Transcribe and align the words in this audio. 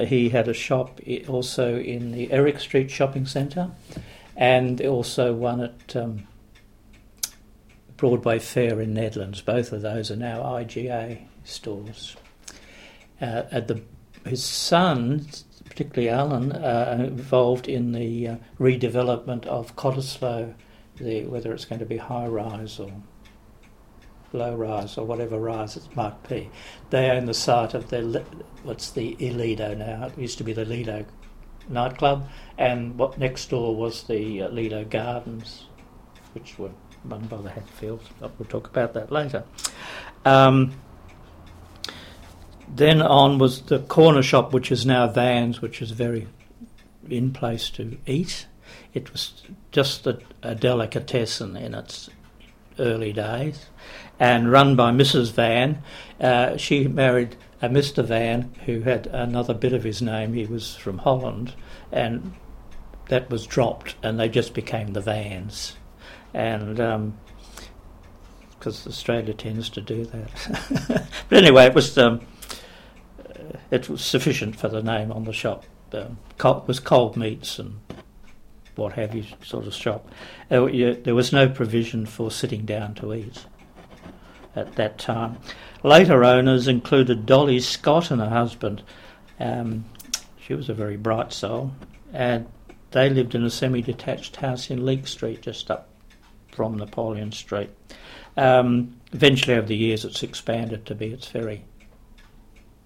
He 0.00 0.30
had 0.30 0.48
a 0.48 0.54
shop 0.54 1.02
also 1.28 1.78
in 1.78 2.12
the 2.12 2.32
Eric 2.32 2.60
Street 2.60 2.90
Shopping 2.90 3.26
Centre 3.26 3.72
and 4.34 4.80
also 4.80 5.34
one 5.34 5.60
at 5.60 5.94
um, 5.94 6.26
Broadway 7.98 8.38
Fair 8.38 8.80
in 8.80 8.94
Nedlands. 8.94 9.44
Both 9.44 9.70
of 9.70 9.82
those 9.82 10.10
are 10.10 10.16
now 10.16 10.44
IGA 10.44 11.18
stores. 11.44 12.16
Uh, 13.20 13.42
at 13.50 13.68
the, 13.68 13.82
his 14.24 14.42
son, 14.42 15.26
particularly 15.66 16.08
Alan, 16.08 16.52
uh, 16.52 16.96
involved 16.98 17.68
in 17.68 17.92
the 17.92 18.28
uh, 18.28 18.36
redevelopment 18.58 19.44
of 19.44 19.76
Cottesloe, 19.76 20.54
the, 20.96 21.26
whether 21.26 21.52
it's 21.52 21.66
going 21.66 21.80
to 21.80 21.84
be 21.84 21.98
high 21.98 22.26
rise 22.26 22.80
or 22.80 22.90
low 24.32 24.54
rise 24.54 24.98
or 24.98 25.04
whatever 25.04 25.38
rise 25.38 25.76
it 25.76 25.96
might 25.96 26.28
be. 26.28 26.50
They 26.90 27.10
own 27.10 27.26
the 27.26 27.34
site 27.34 27.74
of 27.74 27.90
the 27.90 28.24
what's 28.62 28.90
the 28.90 29.16
Lido 29.16 29.74
now. 29.74 30.06
It 30.06 30.18
used 30.18 30.38
to 30.38 30.44
be 30.44 30.52
the 30.52 30.64
Lido 30.64 31.04
nightclub, 31.68 32.28
and 32.58 32.98
what 32.98 33.18
next 33.18 33.50
door 33.50 33.74
was 33.74 34.04
the 34.04 34.48
Lido 34.48 34.84
Gardens, 34.84 35.66
which 36.34 36.58
were 36.58 36.70
run 37.04 37.26
by 37.26 37.38
the 37.38 37.50
Hatfields. 37.50 38.08
We'll 38.20 38.48
talk 38.48 38.68
about 38.68 38.94
that 38.94 39.10
later. 39.10 39.44
Um, 40.24 40.74
then 42.68 43.02
on 43.02 43.38
was 43.38 43.62
the 43.62 43.80
corner 43.80 44.22
shop, 44.22 44.52
which 44.52 44.72
is 44.72 44.86
now 44.86 45.06
Vans, 45.08 45.60
which 45.60 45.82
is 45.82 45.90
very 45.90 46.28
in 47.08 47.32
place 47.32 47.68
to 47.70 47.98
eat. 48.06 48.46
It 48.94 49.12
was 49.12 49.42
just 49.72 50.06
a, 50.06 50.20
a 50.42 50.54
delicatessen 50.54 51.56
in 51.56 51.74
its 51.74 52.08
early 52.78 53.12
days 53.12 53.66
and 54.18 54.50
run 54.50 54.76
by 54.76 54.92
Mrs. 54.92 55.32
Van. 55.32 55.82
Uh, 56.20 56.56
she 56.56 56.86
married 56.86 57.36
a 57.60 57.68
Mr. 57.68 58.04
Van 58.04 58.52
who 58.66 58.80
had 58.80 59.06
another 59.08 59.54
bit 59.54 59.72
of 59.72 59.84
his 59.84 60.02
name. 60.02 60.32
He 60.32 60.46
was 60.46 60.76
from 60.76 60.98
Holland, 60.98 61.54
and 61.90 62.32
that 63.08 63.30
was 63.30 63.46
dropped, 63.46 63.94
and 64.02 64.18
they 64.18 64.28
just 64.28 64.54
became 64.54 64.92
the 64.92 65.00
Vans. 65.00 65.76
And 66.34 66.76
because 68.58 68.86
um, 68.86 68.90
Australia 68.90 69.34
tends 69.34 69.68
to 69.70 69.80
do 69.80 70.04
that. 70.06 71.08
but 71.28 71.38
anyway, 71.38 71.66
it 71.66 71.74
was 71.74 71.96
um, 71.98 72.20
it 73.70 73.88
was 73.88 74.04
sufficient 74.04 74.56
for 74.56 74.68
the 74.68 74.82
name 74.82 75.12
on 75.12 75.24
the 75.24 75.32
shop. 75.32 75.64
Um, 75.92 76.18
was 76.66 76.80
cold 76.80 77.16
meats 77.16 77.58
and 77.58 77.80
what 78.76 78.94
have 78.94 79.14
you 79.14 79.24
sort 79.44 79.66
of 79.66 79.74
shop. 79.74 80.08
Uh, 80.50 80.66
there 81.02 81.14
was 81.14 81.32
no 81.32 81.48
provision 81.48 82.06
for 82.06 82.30
sitting 82.30 82.64
down 82.64 82.94
to 82.94 83.14
eat 83.14 83.44
at 84.54 84.74
that 84.76 84.98
time. 84.98 85.38
Later 85.82 86.24
owners 86.24 86.68
included 86.68 87.26
Dolly 87.26 87.60
Scott 87.60 88.10
and 88.10 88.20
her 88.20 88.28
husband. 88.28 88.82
Um, 89.40 89.84
she 90.38 90.54
was 90.54 90.68
a 90.68 90.74
very 90.74 90.96
bright 90.96 91.32
soul, 91.32 91.72
and 92.12 92.46
they 92.90 93.08
lived 93.10 93.34
in 93.34 93.44
a 93.44 93.50
semi-detached 93.50 94.36
house 94.36 94.70
in 94.70 94.84
Leake 94.84 95.06
Street, 95.06 95.42
just 95.42 95.70
up 95.70 95.88
from 96.52 96.76
Napoleon 96.76 97.32
Street. 97.32 97.70
Um, 98.36 98.96
eventually, 99.12 99.56
over 99.56 99.66
the 99.66 99.76
years, 99.76 100.04
it's 100.04 100.22
expanded 100.22 100.86
to 100.86 100.94
be 100.94 101.06
its 101.06 101.28
very 101.28 101.64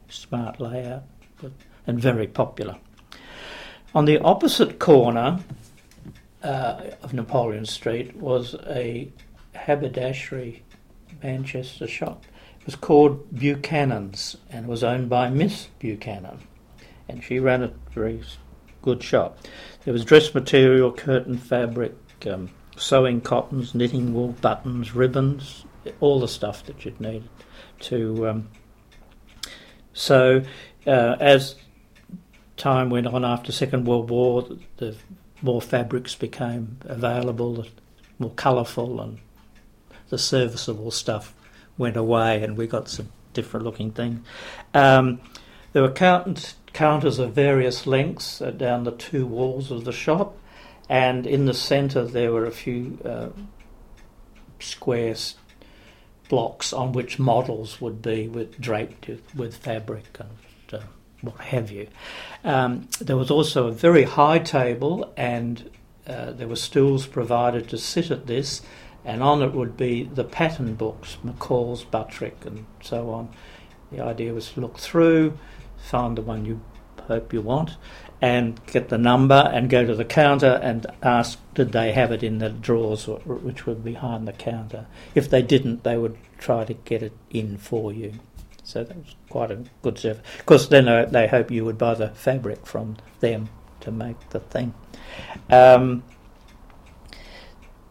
smart 0.09 0.61
layout 0.61 1.03
but, 1.41 1.53
and 1.87 2.01
very 2.01 2.27
popular. 2.27 2.77
On 3.95 4.05
the 4.05 4.19
opposite 4.19 4.79
corner 4.79 5.41
uh, 6.43 6.91
of 7.03 7.13
Napoleon 7.13 7.65
Street 7.67 8.17
was 8.17 8.55
a 8.67 9.11
haberdashery 9.55 10.63
Manchester 11.23 11.87
shop. 11.87 12.25
It 12.61 12.67
was 12.67 12.77
called 12.77 13.31
Buchanan's 13.33 14.37
and 14.51 14.67
was 14.67 14.85
owned 14.85 15.09
by 15.09 15.31
Miss 15.31 15.69
Buchanan, 15.79 16.41
and 17.09 17.23
she 17.23 17.39
ran 17.39 17.63
a 17.63 17.73
very 17.93 18.23
good 18.83 19.03
shop. 19.03 19.39
There 19.85 19.93
was 19.93 20.05
dress 20.05 20.35
material, 20.35 20.93
curtain 20.93 21.39
fabric, 21.39 21.95
um, 22.31 22.51
sewing 22.77 23.21
cottons, 23.21 23.75
knitting 23.75 24.15
wool, 24.15 24.29
buttons, 24.41 24.95
ribbons, 24.95 25.65
all 26.01 26.21
the 26.21 26.29
stuff 26.29 26.65
that 26.65 26.85
you'd 26.85 27.01
need 27.01 27.25
to. 27.81 28.29
Um, 28.29 28.49
so, 29.93 30.43
uh, 30.87 31.17
as 31.21 31.57
time 32.57 32.91
went 32.91 33.07
on 33.07 33.25
after 33.25 33.53
Second 33.53 33.87
World 33.87 34.11
War, 34.11 34.43
the, 34.43 34.59
the 34.77 34.97
more 35.43 35.61
fabrics 35.61 36.15
became 36.15 36.79
available, 36.83 37.67
more 38.19 38.31
colourful, 38.31 39.01
and 39.01 39.19
the 40.09 40.19
serviceable 40.19 40.91
stuff 40.91 41.35
went 41.79 41.97
away, 41.97 42.43
and 42.43 42.57
we 42.57 42.67
got 42.67 42.89
some 42.89 43.11
different 43.33 43.65
looking 43.65 43.91
things. 43.91 44.27
Um, 44.73 45.21
there 45.73 45.83
were 45.83 45.91
count- 45.91 46.55
counters 46.73 47.19
of 47.19 47.33
various 47.33 47.87
lengths 47.87 48.41
uh, 48.41 48.51
down 48.51 48.85
the 48.85 48.93
two 48.93 49.27
walls 49.27 49.71
of 49.71 49.85
the 49.85 49.93
shop, 49.93 50.37
and 50.89 51.27
in 51.27 51.47
the 51.47 51.55
centre 51.55 52.05
there 52.05 52.33
were 52.33 52.47
a 52.47 52.51
few 52.51 52.99
uh, 53.05 53.29
square 54.59 55.15
blocks 56.29 56.73
on 56.73 56.93
which 56.93 57.19
models 57.19 57.81
would 57.81 58.03
be 58.03 58.27
with 58.27 58.61
draped 58.61 59.09
with 59.35 59.57
fabric 59.57 60.05
and 60.19 60.81
uh, 60.81 60.85
what 61.21 61.39
have 61.41 61.71
you. 61.71 61.89
Um, 62.45 62.89
there 63.01 63.17
was 63.17 63.31
also 63.31 63.67
a 63.67 63.73
very 63.73 64.05
high 64.05 64.39
table, 64.39 65.13
and 65.17 65.71
uh, 66.07 66.33
there 66.33 66.49
were 66.49 66.57
stools 66.57 67.07
provided 67.07 67.69
to 67.71 67.79
sit 67.79 68.11
at 68.11 68.27
this, 68.27 68.63
and 69.05 69.23
on 69.23 69.43
it 69.43 69.53
would 69.53 69.77
be 69.77 70.05
the 70.05 70.25
pattern 70.25 70.75
books, 70.75 71.17
McCall's, 71.25 71.85
Butterick, 71.85 72.45
and 72.45 72.67
so 72.83 73.11
on. 73.11 73.29
The 73.91 74.03
idea 74.03 74.33
was 74.33 74.51
to 74.53 74.61
look 74.61 74.79
through, 74.79 75.39
find 75.79 76.19
the 76.19 76.23
one 76.23 76.45
you 76.45 76.61
hope 77.07 77.33
you 77.33 77.41
want, 77.41 77.77
and 78.21 78.65
get 78.67 78.89
the 78.89 78.99
number 78.99 79.51
and 79.53 79.69
go 79.69 79.85
to 79.85 79.95
the 79.95 80.05
counter 80.05 80.59
and 80.63 80.87
ask 81.03 81.39
did 81.55 81.73
they 81.73 81.93
have 81.93 82.11
it 82.11 82.23
in 82.23 82.39
the 82.39 82.49
drawers 82.49 83.07
which 83.07 83.67
were 83.67 83.75
behind 83.75 84.27
the 84.27 84.33
counter. 84.33 84.87
If 85.15 85.29
they 85.29 85.43
didn't, 85.43 85.85
they 85.85 85.97
would 85.97 86.17
try 86.39 86.65
to 86.65 86.75
get 86.75 87.03
it 87.03 87.13
in 87.31 87.59
for 87.59 87.93
you. 87.93 88.15
So 88.67 88.83
that 88.83 88.97
was 88.97 89.15
quite 89.31 89.53
a 89.53 89.63
good 89.83 89.97
service. 89.97 90.23
Of 90.41 90.47
course, 90.47 90.67
then 90.67 90.89
uh, 90.89 91.05
they 91.05 91.29
hope 91.29 91.53
you 91.53 91.65
would 91.65 91.79
buy 91.79 91.95
the 91.95 92.09
fabric 92.09 92.67
from 92.67 92.97
them 93.21 93.49
to 93.81 93.93
make 93.93 94.19
the 94.31 94.41
thing. 94.41 94.75
Um, 95.49 96.03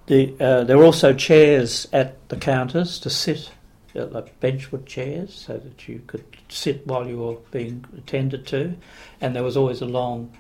the, 0.08 0.36
uh, 0.38 0.66
there 0.66 0.78
were 0.78 0.84
also 0.84 1.14
chairs 1.14 1.88
at 1.94 2.28
the 2.28 2.36
counters 2.36 3.00
to 3.00 3.10
sit, 3.10 3.52
uh, 3.96 4.08
like 4.08 4.38
bentwood 4.42 4.86
chairs, 4.86 5.34
so 5.34 5.58
that 5.58 5.88
you 5.88 6.02
could 6.08 6.26
sit 6.50 6.86
while 6.86 7.08
you 7.08 7.20
were 7.20 7.38
being 7.52 7.86
attended 7.98 8.46
to, 8.48 8.76
and 9.22 9.34
there 9.34 9.44
was 9.44 9.56
always 9.56 9.80
a 9.80 9.86
long 9.86 10.38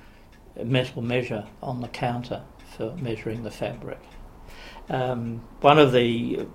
metal 0.62 1.01
measure 1.01 1.45
on 1.63 1.79
the 1.79 1.88
counter 1.88 2.44
for 2.75 2.94
measuring 2.97 3.44
the 3.44 3.51
fabric. 3.51 4.00
Um, 4.90 5.41
one 5.62 5.79
of 5.79 5.94
the 5.94 6.45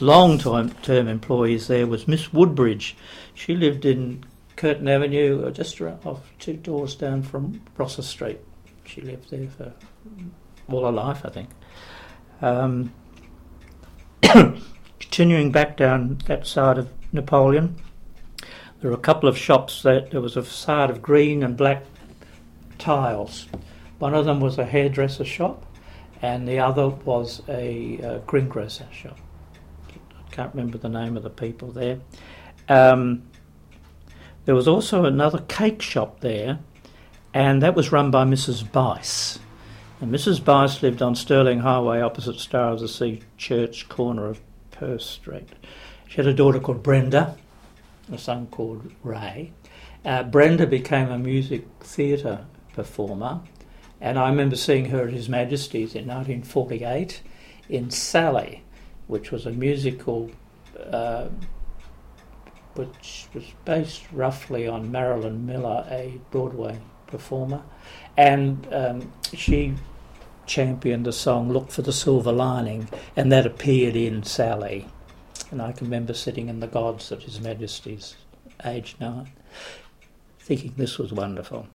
long-term 0.00 1.08
employees 1.08 1.68
there 1.68 1.86
was 1.86 2.08
Miss 2.08 2.32
Woodbridge. 2.32 2.96
She 3.34 3.54
lived 3.54 3.84
in 3.84 4.24
Curtin 4.56 4.88
Avenue, 4.88 5.44
uh, 5.46 5.50
just 5.50 5.80
off 5.80 6.30
two 6.38 6.54
doors 6.54 6.94
down 6.94 7.22
from 7.22 7.60
Rosser 7.76 8.02
Street. 8.02 8.40
She 8.84 9.00
lived 9.00 9.30
there 9.30 9.48
for 9.48 9.72
all 10.68 10.84
her 10.84 10.92
life, 10.92 11.22
I 11.24 11.30
think. 11.30 11.50
Um, 12.40 12.92
continuing 15.00 15.52
back 15.52 15.76
down 15.76 16.18
that 16.26 16.46
side 16.46 16.78
of 16.78 16.88
Napoleon, 17.12 17.76
there 18.80 18.90
were 18.90 18.96
a 18.96 19.00
couple 19.00 19.28
of 19.28 19.38
shops 19.38 19.82
that 19.82 20.10
there 20.10 20.20
was 20.20 20.36
a 20.36 20.42
facade 20.42 20.90
of 20.90 21.02
green 21.02 21.42
and 21.42 21.56
black 21.56 21.84
tiles. 22.78 23.46
One 23.98 24.14
of 24.14 24.24
them 24.26 24.40
was 24.40 24.58
a 24.58 24.64
hairdresser 24.64 25.24
shop, 25.24 25.64
and 26.20 26.46
the 26.46 26.58
other 26.58 26.88
was 26.88 27.42
a, 27.48 27.98
a 27.98 28.18
greengrocer 28.26 28.86
shop. 28.92 29.18
Can't 30.34 30.52
remember 30.52 30.78
the 30.78 30.88
name 30.88 31.16
of 31.16 31.22
the 31.22 31.30
people 31.30 31.70
there. 31.70 32.00
Um, 32.68 33.22
there 34.46 34.54
was 34.56 34.66
also 34.66 35.04
another 35.04 35.38
cake 35.46 35.80
shop 35.80 36.18
there, 36.22 36.58
and 37.32 37.62
that 37.62 37.76
was 37.76 37.92
run 37.92 38.10
by 38.10 38.24
Mrs. 38.24 38.70
Bice. 38.72 39.38
And 40.00 40.12
Mrs. 40.12 40.44
Bice 40.44 40.82
lived 40.82 41.02
on 41.02 41.14
Stirling 41.14 41.60
Highway 41.60 42.00
opposite 42.00 42.40
Star 42.40 42.72
of 42.72 42.80
the 42.80 42.88
Sea 42.88 43.22
Church, 43.38 43.88
corner 43.88 44.26
of 44.26 44.40
Perth 44.72 45.02
Street. 45.02 45.50
She 46.08 46.16
had 46.16 46.26
a 46.26 46.34
daughter 46.34 46.58
called 46.58 46.82
Brenda, 46.82 47.36
a 48.12 48.18
son 48.18 48.48
called 48.48 48.92
Ray. 49.04 49.52
Uh, 50.04 50.24
Brenda 50.24 50.66
became 50.66 51.12
a 51.12 51.18
music 51.18 51.64
theatre 51.78 52.44
performer, 52.72 53.40
and 54.00 54.18
I 54.18 54.30
remember 54.30 54.56
seeing 54.56 54.86
her 54.86 55.06
at 55.06 55.12
His 55.12 55.28
Majesty's 55.28 55.94
in 55.94 56.08
1948 56.08 57.22
in 57.68 57.90
Sally, 57.90 58.63
which 59.06 59.30
was 59.30 59.46
a 59.46 59.50
musical 59.50 60.30
uh, 60.90 61.28
which 62.74 63.28
was 63.32 63.44
based 63.64 64.02
roughly 64.12 64.66
on 64.66 64.90
Marilyn 64.90 65.46
Miller, 65.46 65.86
a 65.90 66.20
Broadway 66.30 66.78
performer, 67.06 67.62
and 68.16 68.66
um, 68.72 69.12
she 69.32 69.74
championed 70.46 71.06
the 71.06 71.12
song 71.12 71.52
"Look 71.52 71.70
for 71.70 71.82
the 71.82 71.92
Silver 71.92 72.32
Lining," 72.32 72.88
and 73.16 73.30
that 73.30 73.46
appeared 73.46 73.96
in 73.96 74.22
Sally. 74.24 74.88
And 75.50 75.62
I 75.62 75.72
can 75.72 75.86
remember 75.86 76.14
sitting 76.14 76.48
in 76.48 76.58
the 76.60 76.66
gods 76.66 77.12
at 77.12 77.22
His 77.22 77.40
Majesty's, 77.40 78.16
age 78.64 78.96
nine. 78.98 79.30
thinking 80.40 80.74
this 80.76 80.98
was 80.98 81.12
wonderful. 81.12 81.62